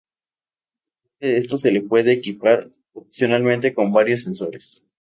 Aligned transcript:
Aparte 1.03 1.27
de 1.27 1.37
esto, 1.37 1.59
se 1.59 1.71
le 1.71 1.83
puede 1.83 2.11
equipar 2.11 2.71
opcionalmente 2.95 3.75
con 3.75 3.93
varios 3.93 4.23
sensores. 4.23 4.81